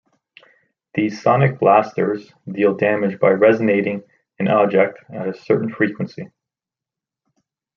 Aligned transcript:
These 0.95 1.21
sonic 1.21 1.59
blasters 1.59 2.33
deal 2.51 2.73
damage 2.73 3.19
by 3.19 3.29
resonating 3.33 4.01
an 4.39 4.47
object 4.47 4.97
at 5.11 5.27
a 5.29 5.33
certain 5.35 5.69
frequency. 5.69 6.31